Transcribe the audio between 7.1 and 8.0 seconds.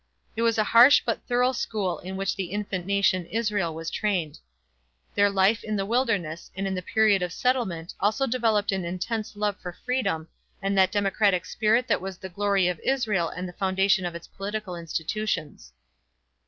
of settlement